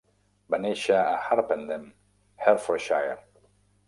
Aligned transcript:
Va 0.53 0.59
néixer 0.61 0.95
a 1.09 1.19
Harpenden, 1.35 1.83
Hertfordshire. 2.47 3.15